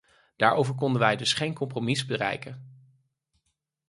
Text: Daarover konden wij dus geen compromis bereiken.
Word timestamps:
Daarover 0.35 0.75
konden 0.75 0.99
wij 1.01 1.15
dus 1.15 1.33
geen 1.33 1.53
compromis 1.53 2.05
bereiken. 2.05 2.83